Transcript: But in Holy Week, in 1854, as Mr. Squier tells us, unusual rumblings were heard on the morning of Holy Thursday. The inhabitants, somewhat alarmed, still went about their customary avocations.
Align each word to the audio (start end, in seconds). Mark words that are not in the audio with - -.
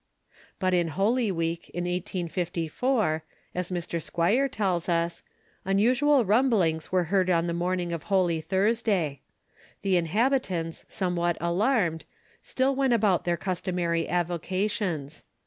But 0.57 0.73
in 0.73 0.87
Holy 0.87 1.31
Week, 1.31 1.69
in 1.75 1.83
1854, 1.83 3.23
as 3.53 3.69
Mr. 3.69 4.01
Squier 4.01 4.47
tells 4.51 4.89
us, 4.89 5.21
unusual 5.63 6.25
rumblings 6.25 6.91
were 6.91 7.03
heard 7.13 7.29
on 7.29 7.45
the 7.45 7.53
morning 7.53 7.93
of 7.93 8.01
Holy 8.09 8.41
Thursday. 8.41 9.21
The 9.83 9.97
inhabitants, 9.97 10.85
somewhat 10.87 11.37
alarmed, 11.39 12.05
still 12.41 12.73
went 12.73 12.93
about 12.93 13.25
their 13.25 13.37
customary 13.37 14.09
avocations. 14.09 15.23